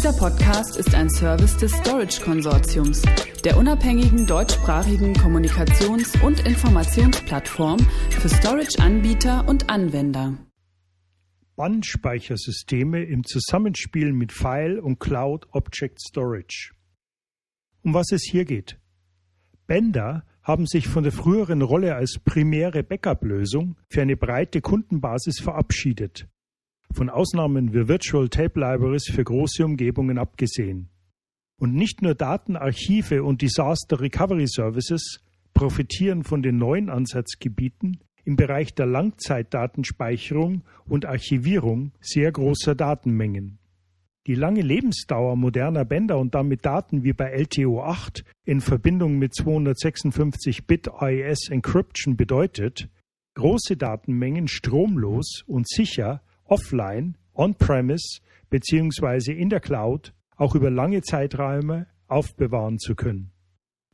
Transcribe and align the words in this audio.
Dieser 0.00 0.14
Podcast 0.14 0.78
ist 0.78 0.94
ein 0.94 1.10
Service 1.10 1.58
des 1.58 1.72
Storage 1.72 2.22
Konsortiums, 2.22 3.02
der 3.44 3.58
unabhängigen 3.58 4.26
deutschsprachigen 4.26 5.12
Kommunikations- 5.12 6.18
und 6.22 6.40
Informationsplattform 6.46 7.78
für 8.08 8.30
Storage-Anbieter 8.30 9.46
und 9.46 9.68
Anwender. 9.68 10.38
Bandspeichersysteme 11.54 13.04
im 13.04 13.24
Zusammenspiel 13.24 14.14
mit 14.14 14.32
File 14.32 14.80
und 14.80 15.00
Cloud 15.00 15.46
Object 15.50 16.00
Storage. 16.00 16.72
Um 17.82 17.92
was 17.92 18.10
es 18.10 18.22
hier 18.24 18.46
geht. 18.46 18.78
Bänder 19.66 20.24
haben 20.42 20.64
sich 20.64 20.88
von 20.88 21.02
der 21.02 21.12
früheren 21.12 21.60
Rolle 21.60 21.94
als 21.94 22.18
primäre 22.24 22.82
Backup-Lösung 22.82 23.76
für 23.90 24.00
eine 24.00 24.16
breite 24.16 24.62
Kundenbasis 24.62 25.40
verabschiedet 25.40 26.26
von 26.92 27.08
Ausnahmen 27.08 27.72
wie 27.72 27.88
Virtual 27.88 28.28
Tape 28.28 28.58
Libraries 28.58 29.10
für 29.10 29.24
große 29.24 29.64
Umgebungen 29.64 30.18
abgesehen. 30.18 30.88
Und 31.58 31.74
nicht 31.74 32.02
nur 32.02 32.14
Datenarchive 32.14 33.22
und 33.22 33.42
Disaster 33.42 34.00
Recovery 34.00 34.46
Services 34.46 35.20
profitieren 35.54 36.24
von 36.24 36.42
den 36.42 36.58
neuen 36.58 36.88
Ansatzgebieten 36.88 37.98
im 38.24 38.36
Bereich 38.36 38.74
der 38.74 38.86
Langzeitdatenspeicherung 38.86 40.62
und 40.86 41.06
Archivierung 41.06 41.92
sehr 42.00 42.32
großer 42.32 42.74
Datenmengen. 42.74 43.58
Die 44.26 44.34
lange 44.34 44.60
Lebensdauer 44.60 45.36
moderner 45.36 45.84
Bänder 45.84 46.18
und 46.18 46.34
damit 46.34 46.64
Daten 46.64 47.04
wie 47.04 47.12
bei 47.12 47.34
LTO8 47.34 48.24
in 48.44 48.60
Verbindung 48.60 49.18
mit 49.18 49.32
256-Bit 49.32 50.88
AES 50.88 51.48
Encryption 51.50 52.16
bedeutet, 52.16 52.88
große 53.34 53.76
Datenmengen 53.76 54.46
stromlos 54.46 55.42
und 55.46 55.68
sicher 55.68 56.22
offline, 56.50 57.16
on-premise 57.34 58.20
bzw. 58.50 59.32
in 59.32 59.48
der 59.48 59.60
Cloud 59.60 60.12
auch 60.36 60.54
über 60.54 60.70
lange 60.70 61.00
Zeiträume 61.02 61.86
aufbewahren 62.08 62.78
zu 62.78 62.94
können. 62.94 63.32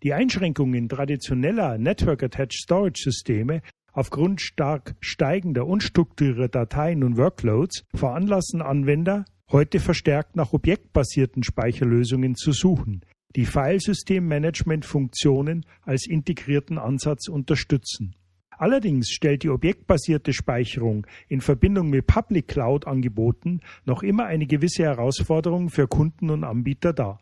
Die 0.02 0.12
Einschränkungen 0.14 0.88
traditioneller 0.88 1.78
Network-Attached 1.78 2.54
Storage-Systeme 2.54 3.62
aufgrund 3.92 4.40
stark 4.40 4.94
steigender 5.00 5.66
unstrukturierter 5.66 6.48
Dateien 6.48 7.02
und 7.02 7.16
Workloads 7.16 7.82
veranlassen 7.94 8.62
Anwender, 8.62 9.24
heute 9.50 9.80
verstärkt 9.80 10.36
nach 10.36 10.52
objektbasierten 10.52 11.42
Speicherlösungen 11.42 12.36
zu 12.36 12.52
suchen, 12.52 13.00
die 13.34 13.46
Filesystemmanagement-Funktionen 13.46 15.66
als 15.82 16.06
integrierten 16.06 16.78
Ansatz 16.78 17.26
unterstützen. 17.28 18.14
Allerdings 18.58 19.10
stellt 19.10 19.42
die 19.42 19.50
objektbasierte 19.50 20.32
Speicherung 20.32 21.06
in 21.28 21.40
Verbindung 21.40 21.90
mit 21.90 22.06
Public 22.06 22.48
Cloud 22.48 22.86
Angeboten 22.86 23.60
noch 23.84 24.02
immer 24.02 24.24
eine 24.26 24.46
gewisse 24.46 24.84
Herausforderung 24.84 25.68
für 25.68 25.86
Kunden 25.88 26.30
und 26.30 26.44
Anbieter 26.44 26.92
dar. 26.92 27.20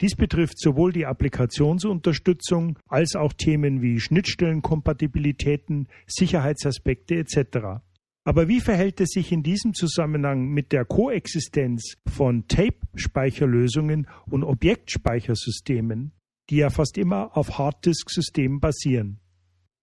Dies 0.00 0.16
betrifft 0.16 0.58
sowohl 0.58 0.92
die 0.92 1.06
Applikationsunterstützung 1.06 2.78
als 2.88 3.14
auch 3.14 3.32
Themen 3.32 3.80
wie 3.80 4.00
Schnittstellenkompatibilitäten, 4.00 5.88
Sicherheitsaspekte 6.06 7.14
etc. 7.14 7.80
Aber 8.24 8.48
wie 8.48 8.60
verhält 8.60 9.00
es 9.00 9.10
sich 9.10 9.32
in 9.32 9.42
diesem 9.42 9.72
Zusammenhang 9.72 10.48
mit 10.48 10.72
der 10.72 10.84
Koexistenz 10.84 11.94
von 12.06 12.48
Tape-Speicherlösungen 12.48 14.08
und 14.26 14.42
Objektspeichersystemen, 14.42 16.12
die 16.50 16.56
ja 16.56 16.70
fast 16.70 16.98
immer 16.98 17.36
auf 17.36 17.58
Harddisk-Systemen 17.58 18.60
basieren? 18.60 19.20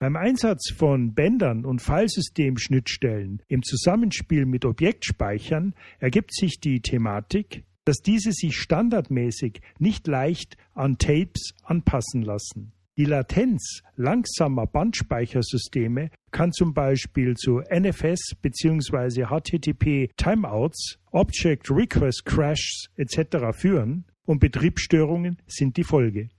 Beim 0.02 0.16
Einsatz 0.16 0.72
von 0.76 1.14
Bändern 1.14 1.64
und 1.64 1.80
Filesystemschnittstellen 1.80 3.44
im 3.48 3.62
Zusammenspiel 3.62 4.48
mit 4.48 4.66
Objektspeichern 4.66 5.76
ergibt 6.00 6.34
sich 6.34 6.60
die 6.60 6.82
Thematik, 6.82 7.66
dass 7.86 7.98
diese 7.98 8.32
sich 8.32 8.58
standardmäßig 8.58 9.62
nicht 9.78 10.08
leicht 10.08 10.58
an 10.74 10.98
Tapes 10.98 11.52
anpassen 11.62 12.24
lassen. 12.24 12.74
Die 12.98 13.06
Latenz 13.06 13.84
langsamer 13.96 14.66
Bandspeichersysteme 14.66 16.10
kann 16.32 16.52
zum 16.52 16.74
Beispiel 16.74 17.36
zu 17.36 17.60
NFS 17.60 18.38
bzw. 18.42 19.26
HTTP 19.26 20.10
Timeouts, 20.18 20.98
Object 21.12 21.70
Request 21.70 22.26
Crashs 22.26 22.88
etc. 22.96 23.56
führen 23.56 24.06
und 24.26 24.40
Betriebsstörungen 24.40 25.38
sind 25.46 25.78
die 25.78 25.84
Folge. 25.84 26.30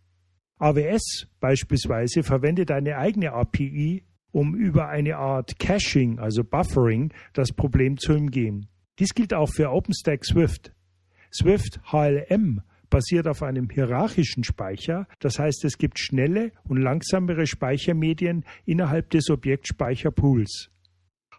AWS 0.63 1.27
beispielsweise 1.41 2.23
verwendet 2.23 2.71
eine 2.71 2.97
eigene 2.97 3.33
API, 3.33 4.05
um 4.31 4.55
über 4.55 4.89
eine 4.89 5.17
Art 5.17 5.59
Caching, 5.59 6.21
also 6.21 6.45
Buffering, 6.45 7.13
das 7.33 7.53
Problem 7.53 7.99
zu 7.99 8.15
umgehen. 8.15 8.69
Dies 9.01 9.13
gilt 9.13 9.35
auch 9.35 9.49
für 9.49 9.73
OpenStack 9.73 10.25
Swift. 10.25 10.73
Swift 11.33 11.81
HLM 11.91 12.61
basiert 12.91 13.27
auf 13.27 13.43
einem 13.43 13.71
hierarchischen 13.71 14.45
Speicher, 14.45 15.09
das 15.19 15.41
heißt 15.41 15.65
es 15.65 15.79
gibt 15.79 15.99
schnelle 15.99 16.53
und 16.63 16.77
langsamere 16.77 17.49
Speichermedien 17.49 18.45
innerhalb 18.65 19.11
des 19.11 19.31
Objektspeicherpools. 19.31 20.71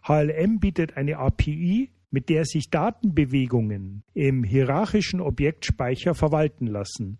HLM 0.06 0.58
bietet 0.58 0.98
eine 0.98 1.16
API, 1.16 1.92
mit 2.10 2.28
der 2.28 2.44
sich 2.44 2.68
Datenbewegungen 2.68 4.04
im 4.12 4.44
hierarchischen 4.44 5.22
Objektspeicher 5.22 6.12
verwalten 6.12 6.66
lassen. 6.66 7.18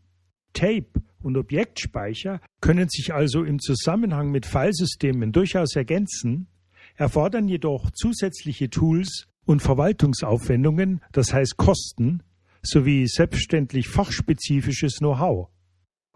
Tape 0.52 1.00
und 1.24 1.36
Objektspeicher 1.36 2.40
können 2.60 2.88
sich 2.88 3.12
also 3.14 3.44
im 3.44 3.58
Zusammenhang 3.58 4.30
mit 4.30 4.46
Filesystemen 4.46 5.32
durchaus 5.32 5.76
ergänzen, 5.76 6.48
erfordern 6.96 7.48
jedoch 7.48 7.90
zusätzliche 7.90 8.70
Tools 8.70 9.26
und 9.44 9.60
Verwaltungsaufwendungen, 9.60 11.00
das 11.12 11.32
heißt 11.32 11.56
Kosten, 11.56 12.22
sowie 12.62 13.06
selbstverständlich 13.06 13.88
fachspezifisches 13.88 14.98
Know-how. 14.98 15.48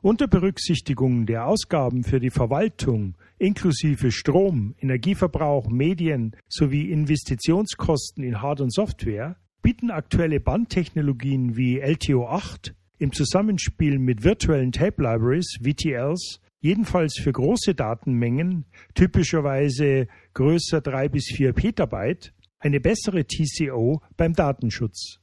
Unter 0.01 0.29
Berücksichtigung 0.29 1.27
der 1.27 1.47
Ausgaben 1.47 2.05
für 2.05 2.21
die 2.21 2.31
Verwaltung 2.31 3.17
inklusive 3.39 4.13
Strom, 4.13 4.75
Energieverbrauch, 4.81 5.69
Medien 5.69 6.37
sowie 6.49 6.93
Investitionskosten 6.93 8.23
in 8.23 8.41
Hard- 8.41 8.61
und 8.61 8.73
Software 8.73 9.37
bieten 9.61 9.91
aktuelle 9.91 10.39
Bandtechnologien 10.39 11.57
wie 11.57 11.83
LTO8, 11.83 12.75
im 12.99 13.13
Zusammenspiel 13.13 13.99
mit 13.99 14.25
virtuellen 14.25 14.73
Tape 14.73 15.03
Libraries, 15.03 15.59
VTLs, 15.63 16.41
jedenfalls 16.61 17.19
für 17.19 17.33
große 17.33 17.75
Datenmengen, 17.75 18.65
typischerweise 18.95 20.09
größer 20.35 20.81
3 20.81 21.09
bis 21.09 21.27
4 21.35 21.53
Petabyte, 21.53 22.33
eine 22.59 22.81
bessere 22.81 23.25
TCO 23.25 24.03
beim 24.17 24.33
Datenschutz. 24.33 25.21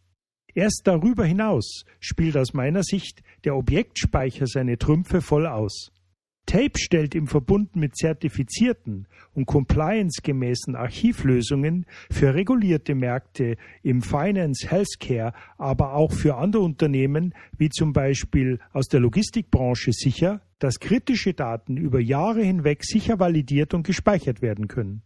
Erst 0.54 0.84
darüber 0.86 1.26
hinaus 1.26 1.84
spielt 2.00 2.38
aus 2.38 2.54
meiner 2.54 2.84
Sicht 2.84 3.22
der 3.44 3.56
Objektspeicher 3.58 4.48
seine 4.48 4.78
Trümpfe 4.78 5.20
voll 5.20 5.46
aus. 5.46 5.92
Tape 6.46 6.78
stellt 6.78 7.16
im 7.16 7.28
Verbund 7.28 7.76
mit 7.76 7.96
zertifizierten 7.96 9.08
und 9.34 9.46
compliance-gemäßen 9.46 10.76
Archivlösungen 10.76 11.86
für 12.12 12.34
regulierte 12.36 12.94
Märkte 12.94 13.58
im 13.82 14.02
Finance, 14.02 14.70
Healthcare, 14.70 15.34
aber 15.58 15.94
auch 15.94 16.12
für 16.12 16.38
andere 16.38 16.62
Unternehmen 16.62 17.34
wie 17.58 17.70
zum 17.70 17.94
Beispiel 17.94 18.60
aus 18.74 18.88
der 18.88 19.00
Logistikbranche 19.00 19.92
sicher, 19.92 20.42
dass 20.60 20.80
kritische 20.80 21.34
Daten 21.34 21.78
über 21.78 22.00
Jahre 22.00 22.44
hinweg 22.44 22.84
sicher 22.84 23.20
validiert 23.20 23.74
und 23.74 23.86
gespeichert 23.86 24.42
werden 24.42 24.68
können. 24.68 25.02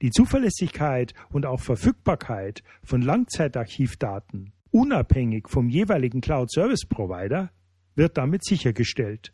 Die 0.00 0.10
Zuverlässigkeit 0.10 1.14
und 1.30 1.46
auch 1.46 1.60
Verfügbarkeit 1.60 2.62
von 2.82 3.02
Langzeitarchivdaten, 3.02 4.52
unabhängig 4.70 5.48
vom 5.48 5.68
jeweiligen 5.68 6.20
Cloud 6.20 6.50
Service 6.50 6.86
Provider, 6.88 7.50
wird 7.94 8.16
damit 8.16 8.44
sichergestellt. 8.44 9.32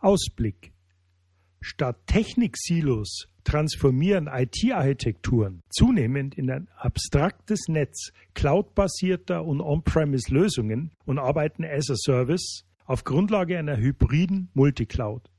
Ausblick. 0.00 0.72
Statt 1.60 2.06
Technik-Silos 2.06 3.26
transformieren 3.44 4.28
IT-Architekturen 4.32 5.60
zunehmend 5.68 6.36
in 6.36 6.50
ein 6.50 6.68
abstraktes 6.76 7.68
Netz 7.68 8.12
cloud-basierter 8.34 9.44
und 9.44 9.60
On-Premise-Lösungen 9.60 10.92
und 11.04 11.18
arbeiten 11.18 11.64
as 11.64 11.90
a 11.90 11.96
Service 11.96 12.64
auf 12.86 13.04
Grundlage 13.04 13.58
einer 13.58 13.76
hybriden 13.76 14.48
Multicloud. 14.54 15.30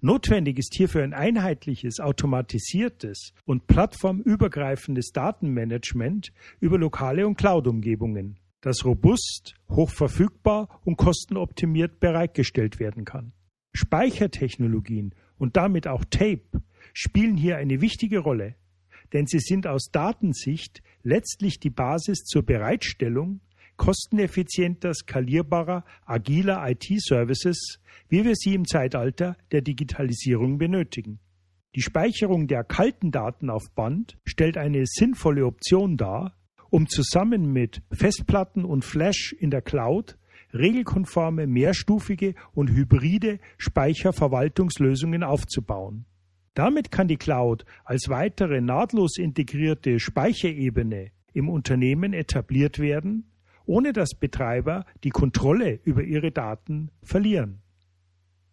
Notwendig 0.00 0.58
ist 0.58 0.74
hierfür 0.74 1.04
ein 1.04 1.12
einheitliches, 1.12 2.00
automatisiertes 2.00 3.34
und 3.44 3.66
plattformübergreifendes 3.66 5.12
Datenmanagement 5.12 6.32
über 6.58 6.78
lokale 6.78 7.26
und 7.26 7.36
Cloud-Umgebungen, 7.36 8.38
das 8.62 8.86
robust, 8.86 9.56
hochverfügbar 9.68 10.80
und 10.84 10.96
kostenoptimiert 10.96 12.00
bereitgestellt 12.00 12.80
werden 12.80 13.04
kann. 13.04 13.32
Speichertechnologien 13.72 15.14
und 15.38 15.56
damit 15.56 15.86
auch 15.86 16.04
Tape 16.04 16.62
spielen 16.92 17.36
hier 17.36 17.56
eine 17.56 17.80
wichtige 17.80 18.18
Rolle, 18.18 18.56
denn 19.12 19.26
sie 19.26 19.40
sind 19.40 19.66
aus 19.66 19.90
Datensicht 19.92 20.82
letztlich 21.02 21.60
die 21.60 21.70
Basis 21.70 22.24
zur 22.24 22.44
Bereitstellung 22.44 23.40
kosteneffizienter, 23.80 24.92
skalierbarer, 24.92 25.84
agiler 26.04 26.68
IT-Services, 26.68 27.78
wie 28.10 28.26
wir 28.26 28.34
sie 28.36 28.54
im 28.54 28.66
Zeitalter 28.66 29.38
der 29.52 29.62
Digitalisierung 29.62 30.58
benötigen. 30.58 31.18
Die 31.74 31.80
Speicherung 31.80 32.46
der 32.46 32.62
kalten 32.62 33.10
Daten 33.10 33.48
auf 33.48 33.70
Band 33.74 34.18
stellt 34.26 34.58
eine 34.58 34.82
sinnvolle 34.84 35.46
Option 35.46 35.96
dar, 35.96 36.36
um 36.68 36.88
zusammen 36.88 37.54
mit 37.54 37.80
Festplatten 37.90 38.66
und 38.66 38.84
Flash 38.84 39.32
in 39.38 39.50
der 39.50 39.62
Cloud 39.62 40.18
regelkonforme, 40.52 41.46
mehrstufige 41.46 42.34
und 42.52 42.70
hybride 42.70 43.38
Speicherverwaltungslösungen 43.58 45.22
aufzubauen. 45.22 46.06
Damit 46.54 46.90
kann 46.90 47.08
die 47.08 47.16
Cloud 47.16 47.64
als 47.84 48.08
weitere 48.08 48.60
nahtlos 48.60 49.16
integrierte 49.16 50.00
Speicherebene 50.00 51.10
im 51.32 51.48
Unternehmen 51.48 52.12
etabliert 52.12 52.78
werden, 52.78 53.30
ohne 53.66 53.92
dass 53.92 54.14
Betreiber 54.18 54.84
die 55.04 55.10
Kontrolle 55.10 55.80
über 55.84 56.02
ihre 56.02 56.32
Daten 56.32 56.90
verlieren. 57.02 57.62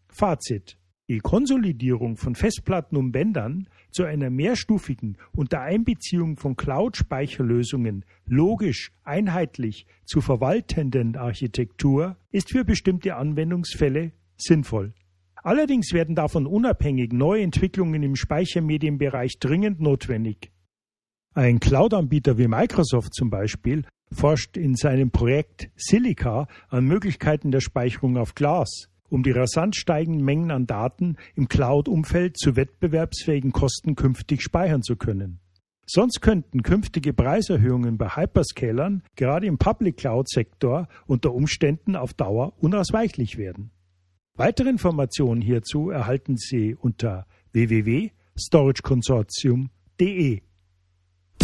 Fazit 0.10 0.78
die 1.10 1.20
Konsolidierung 1.20 2.18
von 2.18 2.36
Festplatten 2.36 2.98
und 2.98 3.12
Bändern 3.12 3.70
zu 3.92 4.04
einer 4.04 4.30
mehrstufigen 4.30 5.18
unter 5.34 5.62
Einbeziehung 5.62 6.36
von 6.36 6.58
Cloud-Speicherlösungen 6.58 8.04
logisch, 8.26 8.92
einheitlich 9.04 9.86
zu 10.06 10.20
verwaltenden 10.20 11.16
Architektur 11.16 12.18
ist 12.32 12.52
für 12.52 12.66
bestimmte 12.66 13.16
Anwendungsfälle 13.16 14.12
sinnvoll. 14.36 14.94
Allerdings 15.36 15.94
werden 15.94 16.16
davon 16.16 16.46
unabhängig 16.46 17.14
neue 17.14 17.44
Entwicklungen 17.44 18.04
im 18.04 18.16
Speichermedienbereich 18.16 19.40
dringend 19.40 19.80
notwendig. 19.80 20.52
Ein 21.34 21.60
Cloud-Anbieter 21.60 22.38
wie 22.38 22.48
Microsoft 22.48 23.14
zum 23.14 23.30
Beispiel 23.30 23.86
forscht 24.12 24.58
in 24.58 24.76
seinem 24.76 25.12
Projekt 25.12 25.70
Silica 25.76 26.48
an 26.68 26.86
Möglichkeiten 26.86 27.52
der 27.52 27.62
Speicherung 27.62 28.18
auf 28.18 28.36
Glas 28.36 28.90
um 29.10 29.24
die 29.24 29.32
rasant 29.32 29.76
steigenden 29.76 30.24
Mengen 30.24 30.52
an 30.52 30.68
Daten 30.68 31.18
im 31.36 31.48
Cloud-Umfeld 31.48 32.38
zu 32.38 32.56
wettbewerbsfähigen 32.56 33.52
Kosten 33.52 33.96
künftig 33.96 34.42
speichern 34.42 34.84
zu 34.84 34.96
können. 34.96 35.40
Sonst 35.86 36.22
könnten 36.22 36.64
künftige 36.64 37.14
Preiserhöhungen 37.14 37.98
bei 37.98 38.10
Hyperscalern 38.10 39.04
gerade 39.16 39.48
im 39.48 39.58
Public 39.58 39.96
Cloud-Sektor 39.98 40.88
unter 41.06 41.34
Umständen 41.34 41.96
auf 41.96 42.14
Dauer 42.14 42.54
unausweichlich 42.58 43.38
werden. 43.38 43.72
Weitere 44.36 44.70
Informationen 44.70 45.42
hierzu 45.42 45.90
erhalten 45.90 46.38
Sie 46.38 46.76
unter 46.76 47.26
www.storageconsortium.de. 47.54 50.42